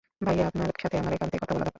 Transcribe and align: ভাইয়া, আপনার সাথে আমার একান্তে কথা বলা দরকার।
ভাইয়া, 0.21 0.43
আপনার 0.47 0.69
সাথে 0.81 0.95
আমার 0.97 1.13
একান্তে 1.13 1.37
কথা 1.37 1.53
বলা 1.53 1.59
দরকার। 1.59 1.69